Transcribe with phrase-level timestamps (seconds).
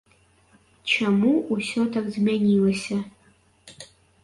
[0.93, 2.97] Чаму ўсё так змянілася?